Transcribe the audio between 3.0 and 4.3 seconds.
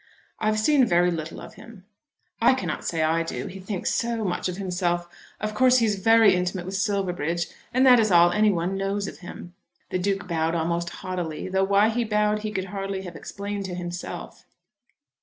I do. He thinks so